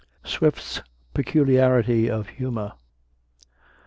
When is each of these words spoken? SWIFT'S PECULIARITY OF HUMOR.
SWIFT'S 0.23 0.81
PECULIARITY 1.13 2.09
OF 2.09 2.27
HUMOR. 2.29 2.71